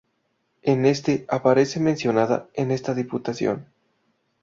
[0.63, 3.67] En este aparece mencionada esta diputación.